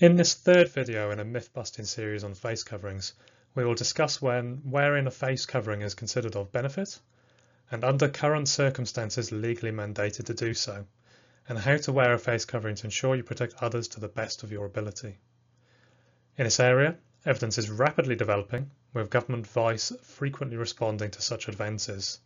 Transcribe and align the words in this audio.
In 0.00 0.14
this 0.14 0.34
third 0.34 0.68
video 0.68 1.10
in 1.10 1.18
a 1.18 1.24
myth-busting 1.24 1.84
series 1.84 2.22
on 2.22 2.34
face 2.34 2.62
coverings, 2.62 3.14
we 3.56 3.64
will 3.64 3.74
discuss 3.74 4.22
when 4.22 4.62
wearing 4.64 5.08
a 5.08 5.10
face 5.10 5.44
covering 5.44 5.82
is 5.82 5.96
considered 5.96 6.36
of 6.36 6.52
benefit, 6.52 7.00
and 7.68 7.82
under 7.82 8.08
current 8.08 8.46
circumstances 8.46 9.32
legally 9.32 9.72
mandated 9.72 10.26
to 10.26 10.34
do 10.34 10.54
so, 10.54 10.86
and 11.48 11.58
how 11.58 11.78
to 11.78 11.92
wear 11.92 12.12
a 12.12 12.18
face 12.20 12.44
covering 12.44 12.76
to 12.76 12.84
ensure 12.86 13.16
you 13.16 13.24
protect 13.24 13.60
others 13.60 13.88
to 13.88 13.98
the 13.98 14.06
best 14.06 14.44
of 14.44 14.52
your 14.52 14.66
ability. 14.66 15.18
In 16.36 16.44
this 16.44 16.60
area, 16.60 16.96
evidence 17.24 17.58
is 17.58 17.68
rapidly 17.68 18.14
developing, 18.14 18.70
with 18.94 19.10
government 19.10 19.46
advice 19.46 19.92
frequently 20.04 20.56
responding 20.56 21.10
to 21.10 21.22
such 21.22 21.48
advances. 21.48 22.20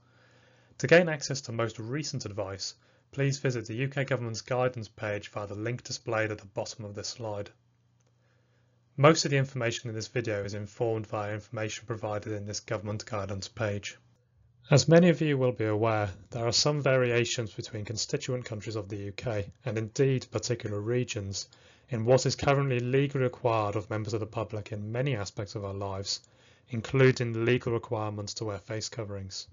To 0.76 0.86
gain 0.86 1.08
access 1.08 1.40
to 1.42 1.52
most 1.52 1.78
recent 1.78 2.26
advice, 2.26 2.74
please 3.12 3.38
visit 3.38 3.66
the 3.66 3.84
UK 3.84 4.06
Government's 4.06 4.42
guidance 4.42 4.88
page 4.88 5.30
via 5.30 5.46
the 5.46 5.54
link 5.54 5.82
displayed 5.84 6.30
at 6.30 6.36
the 6.36 6.46
bottom 6.48 6.84
of 6.84 6.94
this 6.94 7.08
slide. 7.08 7.50
Most 8.98 9.24
of 9.24 9.30
the 9.30 9.38
information 9.38 9.88
in 9.88 9.94
this 9.94 10.08
video 10.08 10.44
is 10.44 10.52
informed 10.52 11.06
via 11.06 11.32
information 11.32 11.86
provided 11.86 12.34
in 12.34 12.44
this 12.44 12.60
government 12.60 13.06
guidance 13.06 13.48
page. 13.48 13.96
As 14.70 14.86
many 14.86 15.08
of 15.08 15.22
you 15.22 15.38
will 15.38 15.52
be 15.52 15.64
aware, 15.64 16.10
there 16.28 16.46
are 16.46 16.52
some 16.52 16.82
variations 16.82 17.54
between 17.54 17.86
constituent 17.86 18.44
countries 18.44 18.76
of 18.76 18.90
the 18.90 19.08
UK, 19.08 19.46
and 19.64 19.78
indeed 19.78 20.26
particular 20.30 20.78
regions, 20.78 21.48
in 21.88 22.04
what 22.04 22.26
is 22.26 22.36
currently 22.36 22.80
legally 22.80 23.24
required 23.24 23.76
of 23.76 23.88
members 23.88 24.12
of 24.12 24.20
the 24.20 24.26
public 24.26 24.72
in 24.72 24.92
many 24.92 25.16
aspects 25.16 25.54
of 25.54 25.64
our 25.64 25.72
lives, 25.72 26.20
including 26.68 27.46
legal 27.46 27.72
requirements 27.72 28.34
to 28.34 28.44
wear 28.44 28.58
face 28.58 28.90
coverings. 28.90 29.48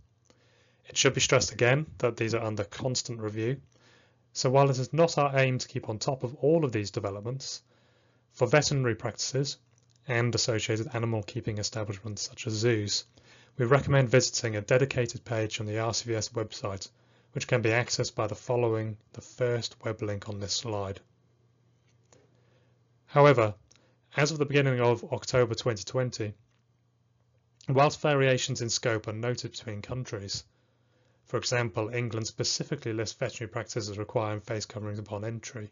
It 0.90 0.98
should 0.98 1.14
be 1.14 1.22
stressed 1.22 1.54
again 1.54 1.86
that 2.00 2.18
these 2.18 2.34
are 2.34 2.44
under 2.44 2.66
constant 2.66 3.22
review, 3.22 3.62
so 4.34 4.50
while 4.50 4.70
it 4.70 4.80
is 4.80 4.92
not 4.92 5.18
our 5.18 5.40
aim 5.40 5.60
to 5.60 5.68
keep 5.70 5.88
on 5.88 5.98
top 5.98 6.26
of 6.26 6.36
all 6.36 6.66
of 6.66 6.74
these 6.74 6.92
developments, 6.92 7.62
for 8.34 8.48
veterinary 8.48 8.96
practices 8.96 9.58
and 10.08 10.34
associated 10.34 10.88
animal 10.94 11.24
keeping 11.24 11.58
establishments 11.58 12.22
such 12.22 12.48
as 12.48 12.54
zoos, 12.54 13.06
we 13.58 13.66
recommend 13.66 14.10
visiting 14.10 14.56
a 14.56 14.62
dedicated 14.62 15.24
page 15.26 15.60
on 15.60 15.66
the 15.66 15.74
RCVS 15.74 16.32
website, 16.32 16.90
which 17.34 17.48
can 17.48 17.62
be 17.62 17.70
accessed 17.70 18.16
by 18.16 18.28
the 18.28 18.36
following 18.36 18.98
the 19.14 19.22
first 19.22 19.76
web 19.84 20.02
link 20.02 20.30
on 20.30 20.40
this 20.40 20.54
slide. 20.54 21.00
However, 23.06 23.56
as 24.16 24.32
of 24.32 24.38
the 24.38 24.46
beginning 24.46 24.80
of 24.80 25.04
October 25.14 25.56
2020, 25.56 26.34
whilst 27.68 28.02
variations 28.02 28.62
in 28.62 28.70
scope 28.70 29.08
are 29.08 29.14
noted 29.14 29.52
between 29.52 29.82
countries, 29.82 30.44
for 31.26 31.38
example, 31.38 31.90
England 31.90 32.26
specifically 32.26 32.94
lists 32.94 33.16
veterinary 33.16 33.52
practices 33.52 33.98
requiring 33.98 34.42
face 34.42 34.66
coverings 34.66 34.98
upon 34.98 35.24
entry, 35.24 35.70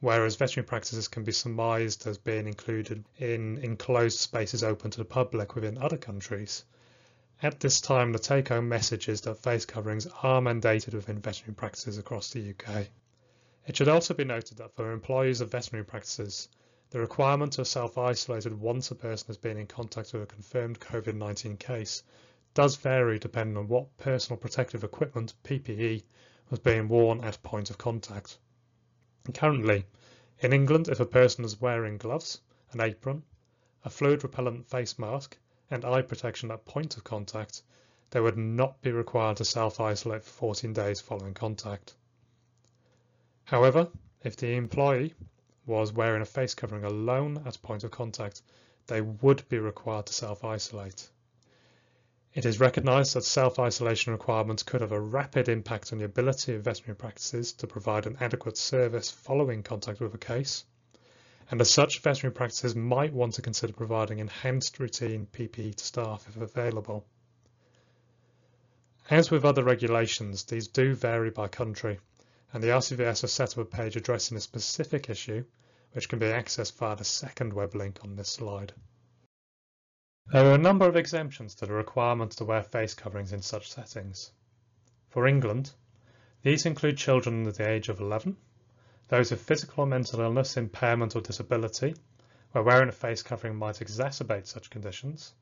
whereas 0.00 0.36
veterinary 0.36 0.66
practices 0.66 1.08
can 1.08 1.24
be 1.24 1.32
surmised 1.32 2.06
as 2.06 2.18
being 2.18 2.46
included 2.46 3.04
in 3.18 3.58
enclosed 3.58 4.18
spaces 4.18 4.62
open 4.62 4.90
to 4.90 4.98
the 4.98 5.04
public 5.04 5.54
within 5.54 5.76
other 5.78 5.96
countries. 5.96 6.64
At 7.42 7.60
this 7.60 7.80
time, 7.80 8.12
the 8.12 8.18
take-home 8.18 8.68
message 8.68 9.08
is 9.08 9.20
that 9.22 9.42
face 9.42 9.64
coverings 9.64 10.06
are 10.22 10.40
mandated 10.40 10.94
within 10.94 11.20
veterinary 11.20 11.54
practices 11.54 11.98
across 11.98 12.30
the 12.30 12.50
UK. 12.50 12.86
It 13.66 13.76
should 13.76 13.88
also 13.88 14.14
be 14.14 14.24
noted 14.24 14.58
that 14.58 14.74
for 14.74 14.92
employees 14.92 15.40
of 15.40 15.50
veterinary 15.50 15.84
practices, 15.84 16.48
the 16.90 17.00
requirement 17.00 17.52
to 17.54 17.64
self-isolated 17.64 18.58
once 18.58 18.90
a 18.90 18.94
person 18.94 19.26
has 19.26 19.36
been 19.36 19.58
in 19.58 19.66
contact 19.66 20.12
with 20.12 20.22
a 20.22 20.26
confirmed 20.26 20.80
COVID-19 20.80 21.58
case 21.58 22.02
does 22.54 22.76
vary 22.76 23.18
depending 23.18 23.56
on 23.56 23.68
what 23.68 23.96
personal 23.98 24.38
protective 24.38 24.84
equipment, 24.84 25.34
PPE, 25.44 26.02
was 26.50 26.60
being 26.60 26.88
worn 26.88 27.22
at 27.22 27.42
point 27.42 27.68
of 27.68 27.78
contact. 27.78 28.38
Currently, 29.34 29.84
in 30.40 30.52
England, 30.52 30.88
if 30.88 31.00
a 31.00 31.04
person 31.04 31.44
is 31.44 31.60
wearing 31.60 31.98
gloves, 31.98 32.40
an 32.72 32.80
apron, 32.80 33.22
a 33.84 33.90
fluid 33.90 34.22
repellent 34.22 34.66
face 34.68 34.98
mask, 34.98 35.36
and 35.70 35.84
eye 35.84 36.02
protection 36.02 36.50
at 36.50 36.64
point 36.64 36.96
of 36.96 37.04
contact, 37.04 37.62
they 38.10 38.20
would 38.20 38.38
not 38.38 38.80
be 38.80 38.90
required 38.90 39.36
to 39.36 39.44
self-isolate 39.44 40.24
for 40.24 40.30
14 40.30 40.72
days 40.72 41.00
following 41.00 41.34
contact. 41.34 41.94
However, 43.44 43.90
if 44.22 44.36
the 44.36 44.54
employee 44.54 45.14
was 45.66 45.92
wearing 45.92 46.22
a 46.22 46.26
face 46.26 46.54
covering 46.54 46.84
alone 46.84 47.42
at 47.44 47.60
point 47.60 47.84
of 47.84 47.90
contact, 47.90 48.40
they 48.86 49.02
would 49.02 49.46
be 49.50 49.58
required 49.58 50.06
to 50.06 50.14
self-isolate. 50.14 51.10
It 52.38 52.46
is 52.46 52.60
recognised 52.60 53.14
that 53.14 53.24
self-isolation 53.24 54.12
requirements 54.12 54.62
could 54.62 54.80
have 54.80 54.92
a 54.92 55.00
rapid 55.00 55.48
impact 55.48 55.92
on 55.92 55.98
the 55.98 56.04
ability 56.04 56.54
of 56.54 56.62
veterinary 56.62 56.94
practices 56.94 57.52
to 57.54 57.66
provide 57.66 58.06
an 58.06 58.16
adequate 58.20 58.56
service 58.56 59.10
following 59.10 59.64
contact 59.64 59.98
with 59.98 60.14
a 60.14 60.18
case, 60.18 60.64
and 61.50 61.60
as 61.60 61.68
such 61.68 61.98
veterinary 61.98 62.32
practices 62.32 62.76
might 62.76 63.12
want 63.12 63.34
to 63.34 63.42
consider 63.42 63.72
providing 63.72 64.20
enhanced 64.20 64.78
routine 64.78 65.26
PPE 65.32 65.74
to 65.74 65.84
staff 65.84 66.28
if 66.28 66.36
available. 66.36 67.04
As 69.10 69.32
with 69.32 69.44
other 69.44 69.64
regulations, 69.64 70.44
these 70.44 70.68
do 70.68 70.94
vary 70.94 71.30
by 71.30 71.48
country, 71.48 71.98
and 72.52 72.62
the 72.62 72.68
RCVS 72.68 73.22
has 73.22 73.32
set 73.32 73.58
up 73.58 73.58
a 73.58 73.64
page 73.64 73.96
addressing 73.96 74.36
a 74.36 74.40
specific 74.40 75.10
issue, 75.10 75.44
which 75.90 76.08
can 76.08 76.20
be 76.20 76.26
accessed 76.26 76.76
via 76.76 76.94
the 76.94 77.02
second 77.02 77.52
web 77.52 77.74
link 77.74 77.98
on 78.04 78.14
this 78.14 78.28
slide. 78.28 78.74
There 80.30 80.44
are 80.44 80.56
a 80.56 80.58
number 80.58 80.86
of 80.86 80.94
exemptions 80.94 81.54
to 81.54 81.64
the 81.64 81.72
requirement 81.72 82.32
to 82.32 82.44
wear 82.44 82.62
face 82.62 82.92
coverings 82.92 83.32
in 83.32 83.40
such 83.40 83.72
settings. 83.72 84.30
For 85.08 85.26
England, 85.26 85.72
these 86.42 86.66
include 86.66 86.98
children 86.98 87.38
under 87.38 87.52
the 87.52 87.66
age 87.66 87.88
of 87.88 87.98
11, 87.98 88.36
those 89.08 89.30
with 89.30 89.40
physical 89.40 89.84
or 89.84 89.86
mental 89.86 90.20
illness, 90.20 90.58
impairment 90.58 91.16
or 91.16 91.22
disability, 91.22 91.94
where 92.52 92.62
wearing 92.62 92.90
a 92.90 92.92
face 92.92 93.22
covering 93.22 93.56
might 93.56 93.76
exacerbate 93.80 94.46
such 94.46 94.68
conditions, 94.68 95.32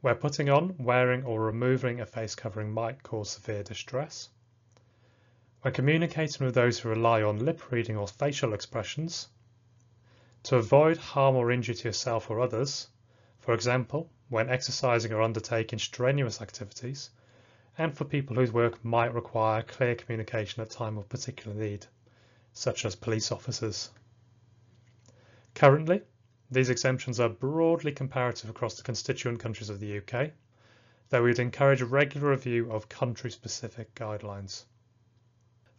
where 0.00 0.16
putting 0.16 0.50
on, 0.50 0.74
wearing 0.78 1.22
or 1.22 1.40
removing 1.40 2.00
a 2.00 2.06
face 2.06 2.34
covering 2.34 2.72
might 2.72 3.04
cause 3.04 3.30
severe 3.30 3.62
distress, 3.62 4.28
when 5.62 5.72
communicating 5.72 6.44
with 6.44 6.56
those 6.56 6.80
who 6.80 6.88
rely 6.88 7.22
on 7.22 7.44
lip 7.44 7.70
reading 7.70 7.96
or 7.96 8.08
facial 8.08 8.54
expressions, 8.54 9.28
to 10.42 10.56
avoid 10.56 10.96
harm 10.96 11.36
or 11.36 11.52
injury 11.52 11.76
to 11.76 11.86
yourself 11.86 12.28
or 12.28 12.40
others, 12.40 12.88
for 13.48 13.54
example, 13.54 14.10
when 14.28 14.50
exercising 14.50 15.10
or 15.10 15.22
undertaking 15.22 15.78
strenuous 15.78 16.42
activities, 16.42 17.08
and 17.78 17.96
for 17.96 18.04
people 18.04 18.36
whose 18.36 18.52
work 18.52 18.84
might 18.84 19.14
require 19.14 19.62
clear 19.62 19.94
communication 19.94 20.60
at 20.60 20.68
time 20.68 20.98
of 20.98 21.08
particular 21.08 21.56
need, 21.56 21.86
such 22.52 22.84
as 22.84 22.94
police 22.94 23.32
officers. 23.32 23.88
Currently, 25.54 26.02
these 26.50 26.68
exemptions 26.68 27.20
are 27.20 27.30
broadly 27.30 27.90
comparative 27.90 28.50
across 28.50 28.74
the 28.74 28.82
constituent 28.82 29.40
countries 29.40 29.70
of 29.70 29.80
the 29.80 29.96
UK, 29.96 30.32
though 31.08 31.22
we 31.22 31.30
would 31.30 31.38
encourage 31.38 31.80
a 31.80 31.86
regular 31.86 32.28
review 32.28 32.70
of 32.70 32.90
country-specific 32.90 33.94
guidelines. 33.94 34.66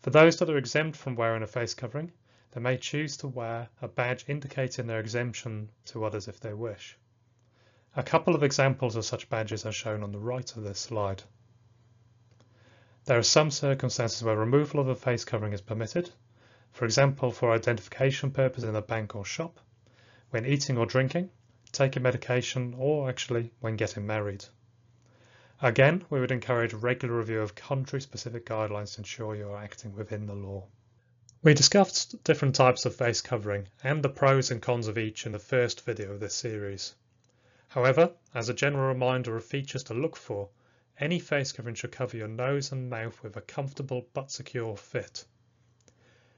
For 0.02 0.10
those 0.10 0.40
that 0.40 0.50
are 0.50 0.58
exempt 0.58 0.98
from 0.98 1.16
wearing 1.16 1.44
a 1.44 1.48
face 1.48 1.76
covering, 1.76 2.12
they 2.50 2.62
may 2.62 2.78
choose 2.78 3.16
to 3.18 3.28
wear 3.28 3.70
a 3.80 3.88
badge 3.88 4.26
indicating 4.28 4.88
their 4.88 5.00
exemption 5.00 5.70
to 5.86 6.04
others 6.04 6.28
if 6.28 6.40
they 6.40 6.56
wish. 6.56 6.98
A 7.96 8.04
couple 8.04 8.36
of 8.36 8.44
examples 8.44 8.96
of 8.96 9.04
such 9.04 9.30
badges 9.30 9.66
are 9.66 9.72
shown 9.72 10.04
on 10.04 10.12
the 10.12 10.20
right 10.20 10.56
of 10.56 10.64
this 10.64 10.80
slide. 10.80 11.24
There 13.06 13.18
are 13.18 13.24
some 13.24 13.50
circumstances 13.50 14.22
where 14.22 14.36
removal 14.36 14.80
of 14.80 14.88
a 14.88 14.96
face 14.96 15.26
covering 15.26 15.54
is 15.54 15.62
permitted, 15.62 16.12
for 16.72 16.86
example 16.86 17.32
for 17.32 17.52
identification 17.52 18.30
purposes 18.30 18.70
in 18.70 18.76
a 18.76 18.82
bank 18.82 19.16
or 19.16 19.26
shop, 19.26 19.60
when 20.30 20.46
eating 20.46 20.78
or 20.78 20.86
drinking, 20.86 21.32
taking 21.72 22.04
medication, 22.04 22.76
or 22.78 23.10
actually 23.10 23.52
when 23.60 23.76
getting 23.76 24.06
married. 24.06 24.46
Again, 25.60 26.06
we 26.12 26.20
would 26.20 26.32
encourage 26.32 26.74
regular 26.74 27.18
review 27.18 27.42
of 27.42 27.56
country-specific 27.56 28.46
guidelines 28.46 28.94
to 28.94 29.02
ensure 29.02 29.36
you 29.36 29.50
are 29.50 29.64
acting 29.64 29.96
within 29.96 30.28
the 30.28 30.36
law. 30.36 30.68
We 31.42 31.56
discussed 31.56 32.24
different 32.24 32.54
types 32.54 32.86
of 32.86 32.96
face 32.96 33.22
covering 33.22 33.68
and 33.84 34.04
the 34.04 34.10
pros 34.10 34.52
and 34.52 34.62
cons 34.62 34.88
of 34.88 35.00
each 35.00 35.26
in 35.26 35.32
the 35.32 35.40
first 35.40 35.84
video 35.86 36.12
of 36.12 36.20
this 36.20 36.36
series. 36.36 36.94
However, 37.70 38.16
as 38.34 38.50
a 38.50 38.54
general 38.54 38.88
reminder 38.88 39.38
of 39.38 39.46
features 39.46 39.84
to 39.84 39.94
look 39.94 40.16
for, 40.16 40.50
any 41.00 41.20
face 41.20 41.52
covering 41.52 41.76
should 41.76 41.92
cover 41.92 42.18
your 42.18 42.28
nose 42.28 42.72
and 42.72 42.90
mouth 42.90 43.22
with 43.22 43.38
a 43.38 43.42
comfortable 43.42 44.08
but 44.14 44.32
secure 44.32 44.76
fit. 44.76 45.24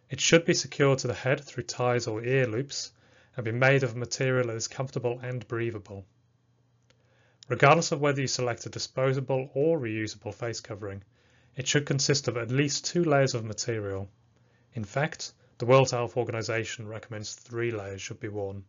It 0.10 0.19
should 0.19 0.44
be 0.44 0.54
secured 0.54 1.00
to 1.00 1.07
the 1.07 1.13
head 1.13 1.42
through 1.42 1.63
ties 1.63 2.06
or 2.06 2.22
ear 2.22 2.45
loops 2.48 2.92
and 3.38 3.45
be 3.45 3.54
made 3.54 3.81
of 3.83 3.95
a 3.95 3.98
material 3.98 4.48
that 4.48 4.57
is 4.57 4.68
comfortable 4.68 5.22
and 5.24 5.48
breathable. 5.48 6.06
Regardless 7.48 7.94
of 7.94 8.01
whether 8.01 8.19
you 8.19 8.28
select 8.28 8.66
a 8.66 8.69
disposable 8.69 9.50
or 9.54 9.80
reusable 9.80 10.33
face 10.33 10.60
covering, 10.60 11.01
it 11.56 11.66
should 11.66 11.86
consist 11.86 12.28
of 12.28 12.36
at 12.36 12.51
least 12.51 12.83
two 12.83 13.06
layers 13.06 13.36
of 13.36 13.45
material. 13.45 14.10
In 14.74 14.83
fact, 14.83 15.31
the 15.60 15.66
World 15.66 15.92
Health 15.92 16.18
Organization 16.18 16.89
recommends 16.89 17.36
three 17.36 17.72
layers 17.72 18.01
should 18.01 18.19
be 18.19 18.28
worn. 18.28 18.66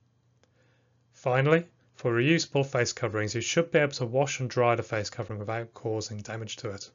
Finally, 1.12 1.66
for 2.02 2.14
reusable 2.14 2.66
face 2.66 2.92
coverings, 2.92 3.32
you 3.32 3.40
should 3.40 3.70
be 3.70 3.78
able 3.78 3.92
to 3.92 4.04
wash 4.04 4.40
and 4.40 4.50
dry 4.50 4.74
the 4.74 4.82
face 4.82 5.08
covering 5.08 5.38
without 5.38 5.72
causing 5.72 6.18
damage 6.18 6.56
to 6.56 6.68
it. 6.68 6.90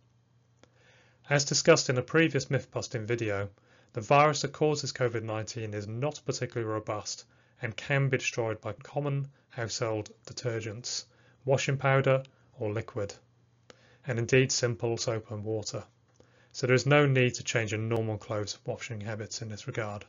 As 1.30 1.46
discussed 1.46 1.90
in 1.90 1.98
a 1.98 2.02
previous 2.02 2.50
myth 2.50 2.70
busting 2.72 3.06
video, 3.06 3.50
the 3.94 4.02
virus 4.02 4.42
that 4.42 4.52
causes 4.52 4.92
COVID-19 4.92 5.74
is 5.74 5.88
not 5.88 6.20
particularly 6.26 6.70
robust 6.70 7.24
and 7.62 7.78
can 7.78 8.10
be 8.10 8.18
destroyed 8.18 8.60
by 8.60 8.74
common 8.74 9.30
household 9.48 10.12
detergents, 10.26 11.06
washing 11.46 11.78
powder 11.78 12.22
or 12.60 12.74
liquid, 12.74 13.14
and 14.06 14.20
indeed 14.20 14.52
simple 14.52 14.98
soap 14.98 15.32
and 15.32 15.46
water. 15.46 15.86
So 16.52 16.68
there 16.68 16.76
is 16.76 16.86
no 16.86 17.06
need 17.06 17.36
to 17.36 17.46
change 17.46 17.72
your 17.72 17.80
normal 17.80 18.18
clothes 18.18 18.60
washing 18.66 19.00
habits 19.00 19.42
in 19.42 19.48
this 19.48 19.68
regard. 19.68 20.04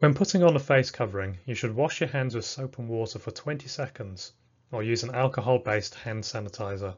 When 0.00 0.14
putting 0.14 0.42
on 0.42 0.56
a 0.56 0.58
face 0.58 0.90
covering, 0.90 1.40
you 1.44 1.54
should 1.54 1.76
wash 1.76 2.00
your 2.00 2.08
hands 2.08 2.34
with 2.34 2.46
soap 2.46 2.78
and 2.78 2.88
water 2.88 3.18
for 3.18 3.30
20 3.30 3.68
seconds 3.68 4.32
or 4.72 4.82
use 4.82 5.02
an 5.02 5.14
alcohol-based 5.14 5.94
hand 5.94 6.24
sanitizer. 6.24 6.96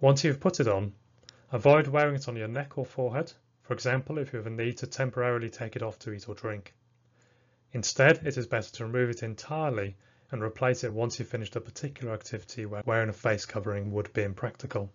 Once 0.00 0.24
you've 0.24 0.40
put 0.40 0.58
it 0.58 0.68
on, 0.68 0.94
avoid 1.52 1.86
wearing 1.86 2.14
it 2.14 2.28
on 2.28 2.36
your 2.36 2.48
neck 2.48 2.78
or 2.78 2.86
forehead, 2.86 3.30
for 3.60 3.74
example 3.74 4.16
if 4.16 4.32
you 4.32 4.38
have 4.38 4.46
a 4.46 4.50
need 4.50 4.78
to 4.78 4.86
temporarily 4.86 5.50
take 5.50 5.76
it 5.76 5.82
off 5.82 5.98
to 5.98 6.12
eat 6.12 6.26
or 6.30 6.34
drink. 6.34 6.72
Instead, 7.72 8.26
it 8.26 8.38
is 8.38 8.46
better 8.46 8.72
to 8.72 8.86
remove 8.86 9.10
it 9.10 9.22
entirely 9.22 9.98
and 10.30 10.42
replace 10.42 10.82
it 10.82 10.94
once 10.94 11.18
you've 11.18 11.28
finished 11.28 11.56
a 11.56 11.60
particular 11.60 12.14
activity 12.14 12.64
where 12.64 12.82
wearing 12.86 13.10
a 13.10 13.12
face 13.12 13.44
covering 13.44 13.92
would 13.92 14.10
be 14.14 14.22
impractical. 14.22 14.90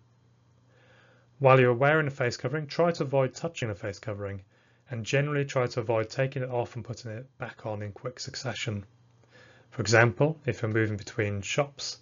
While 1.38 1.60
you're 1.60 1.74
wearing 1.74 2.08
a 2.08 2.10
face 2.10 2.36
covering, 2.36 2.66
try 2.66 2.90
to 2.90 3.04
avoid 3.04 3.36
touching 3.36 3.70
a 3.70 3.74
face 3.76 4.00
covering 4.00 4.42
and 4.90 5.06
generally 5.06 5.44
try 5.44 5.66
to 5.66 5.80
avoid 5.80 6.10
taking 6.10 6.42
it 6.42 6.50
off 6.50 6.74
and 6.76 6.84
putting 6.84 7.10
it 7.10 7.38
back 7.38 7.64
on 7.64 7.82
in 7.82 7.92
quick 7.92 8.18
succession. 8.18 8.84
For 9.70 9.80
example, 9.80 10.40
if 10.44 10.60
you're 10.60 10.70
moving 10.70 10.96
between 10.96 11.40
shops, 11.40 11.98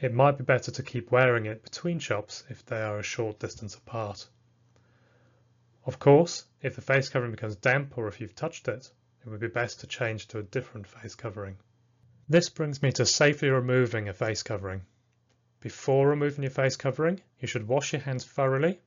it 0.00 0.12
might 0.12 0.36
be 0.38 0.44
better 0.44 0.70
to 0.70 0.82
keep 0.82 1.10
wearing 1.10 1.46
it 1.46 1.62
between 1.62 1.98
shops 1.98 2.44
if 2.48 2.64
they 2.66 2.82
are 2.82 2.98
a 2.98 3.02
short 3.02 3.38
distance 3.38 3.74
apart. 3.74 4.28
Of 5.86 5.98
course, 5.98 6.44
if 6.60 6.76
the 6.76 6.82
face 6.82 7.08
covering 7.08 7.32
becomes 7.32 7.56
damp 7.56 7.96
or 7.96 8.08
if 8.08 8.20
you've 8.20 8.34
touched 8.34 8.68
it, 8.68 8.90
it 9.24 9.28
would 9.28 9.40
be 9.40 9.48
best 9.48 9.80
to 9.80 9.86
change 9.86 10.28
to 10.28 10.38
a 10.38 10.42
different 10.42 10.86
face 10.86 11.14
covering. 11.14 11.56
This 12.28 12.48
brings 12.50 12.82
me 12.82 12.92
to 12.92 13.06
safely 13.06 13.48
removing 13.48 14.08
a 14.08 14.12
face 14.12 14.42
covering. 14.42 14.82
Before 15.60 16.08
removing 16.08 16.42
your 16.42 16.50
face 16.50 16.76
covering, 16.76 17.20
you 17.40 17.48
should 17.48 17.66
wash 17.66 17.92
your 17.92 18.02
hands 18.02 18.24
thoroughly 18.24 18.80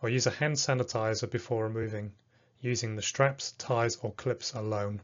or 0.00 0.08
use 0.08 0.26
a 0.26 0.30
hand 0.30 0.54
sanitizer 0.56 1.30
before 1.30 1.64
removing 1.64 2.12
using 2.60 2.96
the 2.96 3.02
straps, 3.02 3.52
ties 3.52 3.96
or 3.96 4.12
clips 4.12 4.52
alone, 4.52 5.00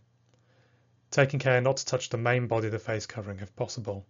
taking 1.11 1.39
care 1.39 1.61
not 1.61 1.77
to 1.77 1.87
touch 1.87 2.09
the 2.09 2.17
main 2.17 2.47
body 2.47 2.67
of 2.67 2.73
the 2.73 2.79
face 2.79 3.07
covering 3.07 3.39
if 3.41 3.55
possible. 3.55 4.05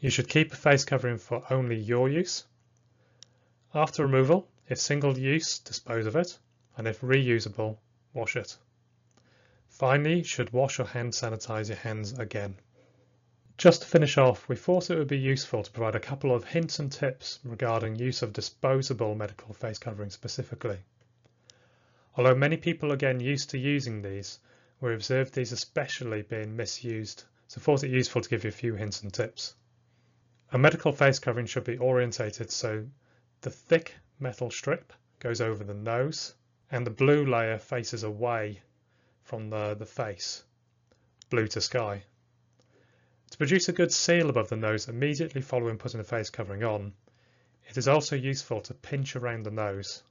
You 0.00 0.10
should 0.10 0.28
keep 0.28 0.52
a 0.52 0.56
face 0.56 0.84
covering 0.84 1.18
for 1.18 1.42
only 1.50 1.76
your 1.76 2.08
use. 2.08 2.44
After 3.74 4.04
removal, 4.04 4.48
if 4.68 4.78
single 4.78 5.18
use, 5.18 5.58
dispose 5.58 6.06
of 6.06 6.16
it, 6.16 6.38
and 6.76 6.86
if 6.86 7.00
reusable, 7.00 7.78
wash 8.12 8.36
it. 8.36 8.56
Finally, 9.68 10.18
you 10.18 10.24
should 10.24 10.52
wash 10.52 10.78
or 10.78 10.84
hand 10.84 11.12
sanitize 11.12 11.68
your 11.68 11.76
hands 11.78 12.18
again. 12.18 12.56
Just 13.56 13.82
to 13.82 13.88
finish 13.88 14.18
off, 14.18 14.48
we 14.48 14.56
thought 14.56 14.90
it 14.90 14.98
would 14.98 15.08
be 15.08 15.18
useful 15.18 15.62
to 15.62 15.70
provide 15.70 15.94
a 15.94 16.00
couple 16.00 16.34
of 16.34 16.44
hints 16.44 16.78
and 16.78 16.92
tips 16.92 17.40
regarding 17.42 17.96
use 17.96 18.22
of 18.22 18.32
disposable 18.32 19.14
medical 19.14 19.52
face 19.52 19.78
coverings 19.78 20.14
specifically. 20.14 20.78
Although 22.18 22.34
many 22.34 22.56
people 22.56 22.90
are 22.90 22.96
getting 22.96 23.20
used 23.20 23.50
to 23.50 23.58
using 23.58 24.02
these, 24.02 24.40
we 24.80 24.92
observed 24.92 25.34
these 25.34 25.52
especially 25.52 26.22
being 26.22 26.56
misused, 26.56 27.22
so 27.46 27.60
thought 27.60 27.84
it 27.84 27.92
useful 27.92 28.20
to 28.20 28.28
give 28.28 28.42
you 28.42 28.48
a 28.48 28.52
few 28.52 28.74
hints 28.74 29.02
and 29.02 29.14
tips. 29.14 29.54
A 30.50 30.58
medical 30.58 30.90
face 30.90 31.20
covering 31.20 31.46
should 31.46 31.62
be 31.62 31.78
orientated 31.78 32.50
so 32.50 32.88
the 33.42 33.50
thick 33.50 33.94
metal 34.18 34.50
strip 34.50 34.92
goes 35.20 35.40
over 35.40 35.62
the 35.62 35.74
nose 35.74 36.34
and 36.72 36.84
the 36.84 36.90
blue 36.90 37.24
layer 37.24 37.56
faces 37.56 38.02
away 38.02 38.62
from 39.22 39.48
the, 39.48 39.74
the 39.74 39.86
face, 39.86 40.42
blue 41.30 41.46
to 41.46 41.60
sky. 41.60 42.02
To 43.30 43.38
produce 43.38 43.68
a 43.68 43.72
good 43.72 43.92
seal 43.92 44.28
above 44.28 44.48
the 44.48 44.56
nose 44.56 44.88
immediately 44.88 45.40
following 45.40 45.78
putting 45.78 45.98
the 45.98 46.04
face 46.04 46.30
covering 46.30 46.64
on, 46.64 46.94
it 47.68 47.76
is 47.76 47.86
also 47.86 48.16
useful 48.16 48.60
to 48.62 48.74
pinch 48.74 49.14
around 49.14 49.44
the 49.44 49.52
nose. 49.52 50.02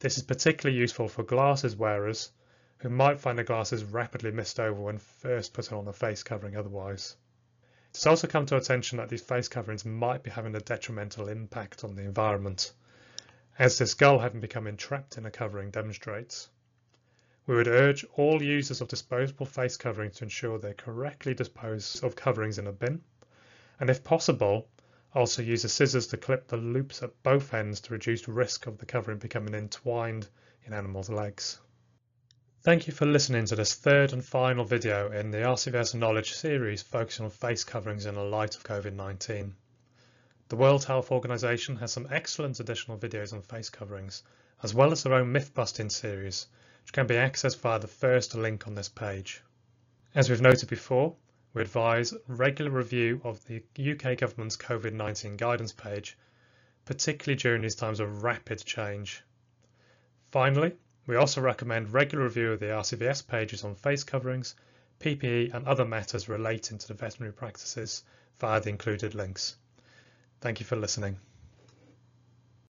This 0.00 0.16
is 0.18 0.24
particularly 0.24 0.78
useful 0.78 1.08
for 1.08 1.22
glasses 1.22 1.76
wearers 1.76 2.32
who 2.78 2.88
might 2.88 3.20
find 3.20 3.38
their 3.38 3.44
glasses 3.44 3.84
rapidly 3.84 4.30
mist 4.30 4.60
over 4.60 4.80
when 4.80 4.98
first 4.98 5.54
putting 5.54 5.78
on 5.78 5.88
a 5.88 5.92
face 5.92 6.22
covering 6.22 6.56
otherwise. 6.56 7.16
It's 7.90 8.06
also 8.06 8.26
come 8.26 8.44
to 8.46 8.56
attention 8.56 8.98
that 8.98 9.08
these 9.08 9.22
face 9.22 9.48
coverings 9.48 9.84
might 9.84 10.22
be 10.22 10.30
having 10.30 10.54
a 10.56 10.60
detrimental 10.60 11.28
impact 11.28 11.84
on 11.84 11.94
the 11.94 12.02
environment, 12.02 12.72
as 13.58 13.78
this 13.78 13.94
gull 13.94 14.18
having 14.18 14.40
become 14.40 14.66
entrapped 14.66 15.16
in 15.16 15.26
a 15.26 15.30
covering 15.30 15.70
demonstrates. 15.70 16.50
We 17.46 17.54
would 17.54 17.68
urge 17.68 18.04
all 18.16 18.42
users 18.42 18.80
of 18.80 18.88
disposable 18.88 19.46
face 19.46 19.76
coverings 19.76 20.16
to 20.16 20.24
ensure 20.24 20.58
they 20.58 20.74
correctly 20.74 21.34
dispose 21.34 22.02
of 22.02 22.16
coverings 22.16 22.58
in 22.58 22.66
a 22.66 22.72
bin, 22.72 23.02
and 23.78 23.88
if 23.88 24.02
possible, 24.02 24.68
also 25.14 25.42
use 25.42 25.62
the 25.62 25.68
scissors 25.68 26.08
to 26.08 26.16
clip 26.16 26.48
the 26.48 26.56
loops 26.56 27.02
at 27.02 27.22
both 27.22 27.54
ends 27.54 27.80
to 27.80 27.92
reduce 27.92 28.26
risk 28.26 28.66
of 28.66 28.78
the 28.78 28.86
covering 28.86 29.18
becoming 29.18 29.54
entwined 29.54 30.28
in 30.64 30.72
animals' 30.72 31.08
legs. 31.08 31.60
Thank 32.62 32.86
you 32.86 32.92
for 32.92 33.06
listening 33.06 33.44
to 33.46 33.56
this 33.56 33.74
third 33.74 34.12
and 34.12 34.24
final 34.24 34.64
video 34.64 35.12
in 35.12 35.30
the 35.30 35.38
RCVS 35.38 35.94
Knowledge 35.94 36.32
series 36.32 36.82
focusing 36.82 37.26
on 37.26 37.30
face 37.30 37.62
coverings 37.62 38.06
in 38.06 38.14
the 38.14 38.22
light 38.22 38.56
of 38.56 38.64
COVID-19. 38.64 39.52
The 40.48 40.56
World 40.56 40.84
Health 40.84 41.10
Organization 41.10 41.76
has 41.76 41.92
some 41.92 42.08
excellent 42.10 42.60
additional 42.60 42.98
videos 42.98 43.32
on 43.32 43.42
face 43.42 43.70
coverings, 43.70 44.22
as 44.62 44.74
well 44.74 44.92
as 44.92 45.02
their 45.02 45.14
own 45.14 45.30
myth-busting 45.30 45.90
series, 45.90 46.46
which 46.82 46.92
can 46.92 47.06
be 47.06 47.14
accessed 47.14 47.60
via 47.60 47.78
the 47.78 47.86
first 47.86 48.34
link 48.34 48.66
on 48.66 48.74
this 48.74 48.88
page. 48.88 49.42
As 50.14 50.30
we've 50.30 50.40
noted 50.40 50.68
before, 50.68 51.16
we 51.54 51.62
advise 51.62 52.12
regular 52.26 52.70
review 52.70 53.20
of 53.22 53.44
the 53.46 53.62
UK 53.78 54.18
government's 54.18 54.56
COVID-19 54.56 55.36
guidance 55.36 55.72
page, 55.72 56.18
particularly 56.84 57.36
during 57.36 57.62
these 57.62 57.76
times 57.76 58.00
of 58.00 58.24
rapid 58.24 58.64
change. 58.64 59.22
Finally, 60.32 60.72
we 61.06 61.14
also 61.16 61.40
recommend 61.40 61.92
regular 61.92 62.24
review 62.24 62.52
of 62.52 62.60
the 62.60 62.66
RCVS 62.66 63.26
pages 63.26 63.62
on 63.62 63.76
face 63.76 64.02
coverings, 64.02 64.56
PPE 64.98 65.54
and 65.54 65.66
other 65.66 65.84
matters 65.84 66.28
relating 66.28 66.78
to 66.78 66.88
the 66.88 66.94
veterinary 66.94 67.32
practices 67.32 68.02
via 68.40 68.60
the 68.60 68.70
included 68.70 69.14
links. 69.14 69.56
Thank 70.40 70.58
you 70.58 70.66
for 70.66 70.76
listening. 70.76 71.18